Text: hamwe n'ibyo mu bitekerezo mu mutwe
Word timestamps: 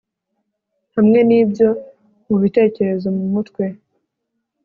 hamwe 0.95 1.19
n'ibyo 1.27 1.69
mu 2.27 2.35
bitekerezo 2.41 3.07
mu 3.17 3.25
mutwe 3.33 3.63